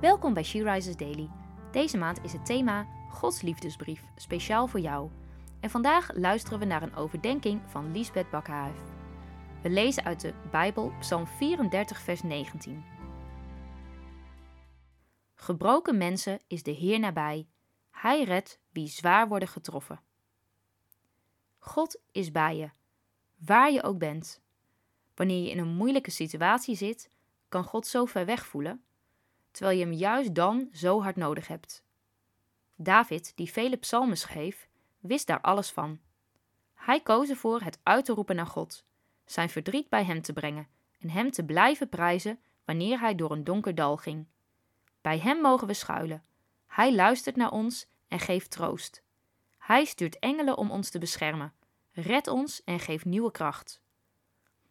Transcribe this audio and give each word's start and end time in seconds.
Welkom 0.00 0.34
bij 0.34 0.42
She 0.42 0.62
Rises 0.62 0.96
Daily. 0.96 1.30
Deze 1.72 1.98
maand 1.98 2.24
is 2.24 2.32
het 2.32 2.46
thema 2.46 2.86
Gods 3.10 3.42
liefdesbrief, 3.42 4.04
speciaal 4.16 4.66
voor 4.66 4.80
jou. 4.80 5.10
En 5.60 5.70
vandaag 5.70 6.14
luisteren 6.14 6.58
we 6.58 6.64
naar 6.64 6.82
een 6.82 6.94
overdenking 6.94 7.60
van 7.66 7.92
Liesbeth 7.92 8.30
Bakhuif. 8.30 8.76
We 9.62 9.70
lezen 9.70 10.04
uit 10.04 10.20
de 10.20 10.34
Bijbel 10.50 10.92
Psalm 11.00 11.26
34, 11.26 12.00
vers 12.00 12.22
19. 12.22 12.84
Gebroken 15.34 15.98
mensen 15.98 16.40
is 16.46 16.62
de 16.62 16.70
Heer 16.70 16.98
nabij. 16.98 17.48
Hij 17.90 18.24
redt 18.24 18.60
wie 18.72 18.88
zwaar 18.88 19.28
worden 19.28 19.48
getroffen. 19.48 20.00
God 21.58 22.00
is 22.12 22.30
bij 22.30 22.56
je, 22.56 22.70
waar 23.38 23.72
je 23.72 23.82
ook 23.82 23.98
bent. 23.98 24.42
Wanneer 25.14 25.42
je 25.42 25.50
in 25.50 25.58
een 25.58 25.74
moeilijke 25.74 26.10
situatie 26.10 26.76
zit, 26.76 27.10
kan 27.48 27.64
God 27.64 27.86
zo 27.86 28.04
ver 28.04 28.26
weg 28.26 28.46
voelen, 28.46 28.84
terwijl 29.50 29.78
je 29.78 29.84
hem 29.84 29.92
juist 29.92 30.34
dan 30.34 30.68
zo 30.72 31.02
hard 31.02 31.16
nodig 31.16 31.46
hebt. 31.46 31.84
David, 32.76 33.32
die 33.36 33.52
vele 33.52 33.76
psalmen 33.76 34.16
schreef, 34.16 34.68
wist 34.98 35.26
daar 35.26 35.40
alles 35.40 35.70
van. 35.70 36.00
Hij 36.74 37.00
koos 37.00 37.28
ervoor 37.28 37.60
het 37.60 37.78
uit 37.82 38.04
te 38.04 38.12
roepen 38.12 38.36
naar 38.36 38.46
God, 38.46 38.84
zijn 39.24 39.50
verdriet 39.50 39.88
bij 39.88 40.04
hem 40.04 40.22
te 40.22 40.32
brengen 40.32 40.68
en 40.98 41.10
hem 41.10 41.30
te 41.30 41.44
blijven 41.44 41.88
prijzen 41.88 42.40
wanneer 42.64 43.00
hij 43.00 43.14
door 43.14 43.30
een 43.30 43.44
donker 43.44 43.74
dal 43.74 43.96
ging. 43.96 44.26
Bij 45.00 45.18
hem 45.18 45.40
mogen 45.40 45.66
we 45.66 45.74
schuilen. 45.74 46.24
Hij 46.66 46.94
luistert 46.94 47.36
naar 47.36 47.50
ons 47.50 47.86
en 48.08 48.20
geeft 48.20 48.50
troost. 48.50 49.02
Hij 49.58 49.84
stuurt 49.84 50.18
engelen 50.18 50.56
om 50.56 50.70
ons 50.70 50.90
te 50.90 50.98
beschermen, 50.98 51.52
redt 51.92 52.26
ons 52.26 52.64
en 52.64 52.80
geeft 52.80 53.04
nieuwe 53.04 53.30
kracht. 53.30 53.80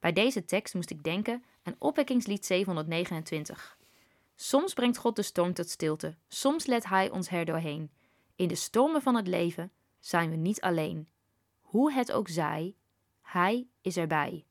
Bij 0.00 0.12
deze 0.12 0.44
tekst 0.44 0.74
moest 0.74 0.90
ik 0.90 1.02
denken 1.02 1.44
aan 1.62 1.76
opwekkingslied 1.78 2.46
729. 2.46 3.78
Soms 4.34 4.72
brengt 4.72 4.98
God 4.98 5.16
de 5.16 5.22
storm 5.22 5.54
tot 5.54 5.68
stilte, 5.68 6.16
soms 6.28 6.66
let 6.66 6.84
Hij 6.84 7.10
ons 7.10 7.28
er 7.28 7.44
doorheen. 7.44 7.90
In 8.36 8.48
de 8.48 8.54
stormen 8.54 9.02
van 9.02 9.14
het 9.14 9.26
leven 9.26 9.72
zijn 9.98 10.30
we 10.30 10.36
niet 10.36 10.60
alleen. 10.60 11.08
Hoe 11.60 11.92
het 11.92 12.12
ook 12.12 12.28
zij, 12.28 12.76
Hij 13.20 13.66
is 13.80 13.96
erbij. 13.96 14.44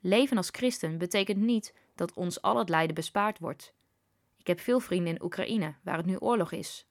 Leven 0.00 0.36
als 0.36 0.48
christen 0.50 0.98
betekent 0.98 1.38
niet 1.38 1.74
dat 1.94 2.14
ons 2.14 2.42
al 2.42 2.58
het 2.58 2.68
lijden 2.68 2.94
bespaard 2.94 3.38
wordt. 3.38 3.72
Ik 4.36 4.46
heb 4.46 4.60
veel 4.60 4.80
vrienden 4.80 5.14
in 5.14 5.22
Oekraïne, 5.22 5.74
waar 5.82 5.96
het 5.96 6.06
nu 6.06 6.16
oorlog 6.18 6.52
is. 6.52 6.86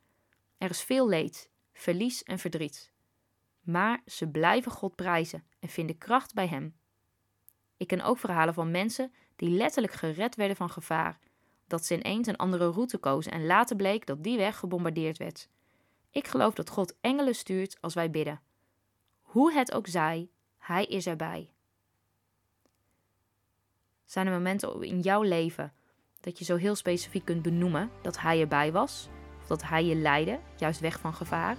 Er 0.57 0.69
is 0.69 0.81
veel 0.81 1.07
leed, 1.07 1.49
verlies 1.73 2.23
en 2.23 2.39
verdriet. 2.39 2.91
Maar 3.61 4.01
ze 4.05 4.27
blijven 4.27 4.71
God 4.71 4.95
prijzen 4.95 5.43
en 5.59 5.69
vinden 5.69 5.97
kracht 5.97 6.33
bij 6.33 6.47
Hem. 6.47 6.75
Ik 7.77 7.87
ken 7.87 8.01
ook 8.01 8.17
verhalen 8.17 8.53
van 8.53 8.71
mensen 8.71 9.13
die 9.35 9.49
letterlijk 9.49 9.93
gered 9.93 10.35
werden 10.35 10.55
van 10.57 10.69
gevaar, 10.69 11.19
dat 11.69 11.85
ze 11.85 11.95
ineens 11.97 12.27
een 12.27 12.35
andere 12.35 12.69
route 12.69 12.97
kozen 12.97 13.31
en 13.31 13.45
later 13.45 13.75
bleek 13.75 14.05
dat 14.05 14.23
die 14.23 14.37
weg 14.37 14.57
gebombardeerd 14.57 15.17
werd. 15.17 15.49
Ik 16.11 16.27
geloof 16.27 16.53
dat 16.53 16.69
God 16.69 16.95
engelen 17.01 17.35
stuurt 17.35 17.77
als 17.81 17.93
wij 17.93 18.09
bidden. 18.09 18.41
Hoe 19.21 19.53
het 19.53 19.71
ook 19.73 19.87
zij, 19.87 20.29
Hij 20.57 20.85
is 20.85 21.07
erbij. 21.07 21.49
Zijn 24.05 24.27
er 24.27 24.33
momenten 24.33 24.81
in 24.81 24.99
jouw 24.99 25.21
leven 25.21 25.73
dat 26.19 26.39
je 26.39 26.45
zo 26.45 26.55
heel 26.55 26.75
specifiek 26.75 27.25
kunt 27.25 27.41
benoemen 27.41 27.91
dat 28.01 28.19
Hij 28.19 28.41
erbij 28.41 28.71
was? 28.71 29.07
Of 29.41 29.47
dat 29.47 29.63
Hij 29.63 29.85
je 29.85 29.95
leidde, 29.95 30.39
juist 30.57 30.79
weg 30.79 30.99
van 30.99 31.13
gevaar? 31.13 31.57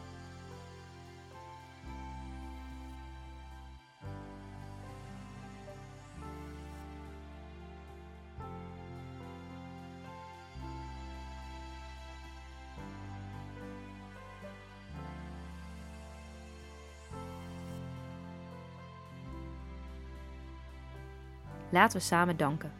Laten 21.70 21.98
we 21.98 22.04
samen 22.04 22.36
danken. 22.36 22.72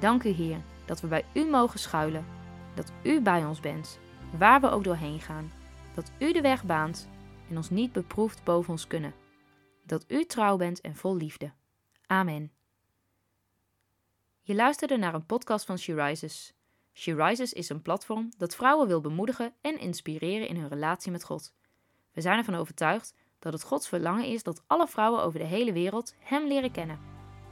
Dank 0.00 0.24
u, 0.24 0.28
Heer, 0.28 0.58
dat 0.86 1.00
we 1.00 1.06
bij 1.06 1.24
u 1.32 1.44
mogen 1.44 1.78
schuilen, 1.78 2.26
dat 2.74 2.92
u 3.02 3.20
bij 3.20 3.44
ons 3.44 3.60
bent, 3.60 3.98
waar 4.38 4.60
we 4.60 4.70
ook 4.70 4.84
doorheen 4.84 5.20
gaan, 5.20 5.52
dat 5.94 6.12
u 6.18 6.32
de 6.32 6.40
weg 6.40 6.64
baant 6.64 7.08
en 7.50 7.56
ons 7.56 7.70
niet 7.70 7.92
beproeft 7.92 8.44
boven 8.44 8.70
ons 8.70 8.86
kunnen, 8.86 9.14
dat 9.84 10.04
u 10.08 10.24
trouw 10.24 10.56
bent 10.56 10.80
en 10.80 10.96
vol 10.96 11.16
liefde. 11.16 11.52
Amen. 12.06 12.52
Je 14.40 14.54
luisterde 14.54 14.96
naar 14.96 15.14
een 15.14 15.26
podcast 15.26 15.66
van 15.66 15.78
She 15.78 15.94
Rises. 15.94 16.54
She 16.92 17.14
Rises 17.14 17.52
is 17.52 17.68
een 17.68 17.82
platform 17.82 18.28
dat 18.36 18.54
vrouwen 18.54 18.86
wil 18.88 19.00
bemoedigen 19.00 19.54
en 19.60 19.78
inspireren 19.78 20.48
in 20.48 20.56
hun 20.56 20.68
relatie 20.68 21.12
met 21.12 21.24
God. 21.24 21.54
We 22.12 22.20
zijn 22.20 22.38
ervan 22.38 22.54
overtuigd 22.54 23.14
dat 23.38 23.52
het 23.52 23.62
Gods 23.62 23.88
verlangen 23.88 24.24
is 24.24 24.42
dat 24.42 24.62
alle 24.66 24.88
vrouwen 24.88 25.22
over 25.22 25.38
de 25.38 25.44
hele 25.44 25.72
wereld 25.72 26.14
Hem 26.18 26.46
leren 26.46 26.70
kennen. 26.70 27.17